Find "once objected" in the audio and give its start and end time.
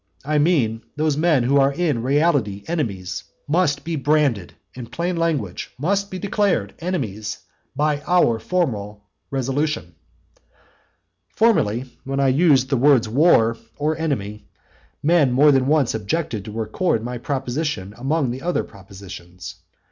15.67-16.45